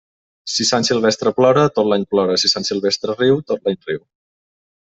[0.53, 4.05] Si Sant Silvestre plora, tot l'any plora; si Sant Silvestre riu, tot l'any riu.